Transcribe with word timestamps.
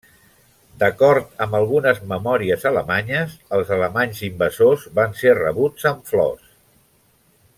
D'acord 0.83 1.43
amb 1.45 1.57
algunes 1.57 1.99
memòries 2.13 2.65
alemanyes, 2.69 3.35
els 3.59 3.71
alemanys 3.77 4.23
invasors 4.31 4.89
van 5.01 5.15
ser 5.21 5.37
rebuts 5.43 5.89
amb 5.93 6.13
flors. 6.15 6.51